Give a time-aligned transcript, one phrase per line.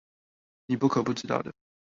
[0.65, 1.53] 你不可不知道的